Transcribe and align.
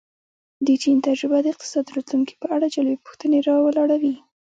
د 0.65 0.67
چین 0.83 0.97
تجربه 1.07 1.37
د 1.41 1.47
اقتصاد 1.53 1.85
راتلونکې 1.95 2.33
په 2.41 2.47
اړه 2.55 2.67
جالبې 2.73 3.03
پوښتنې 3.05 3.39
را 3.47 3.55
ولاړوي. 3.65 4.15